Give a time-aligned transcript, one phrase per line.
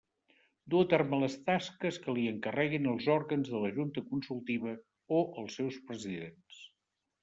[0.73, 4.77] Dur a terme les tasques que li encarreguin els òrgans de la Junta Consultiva
[5.23, 6.65] o els seus presidents.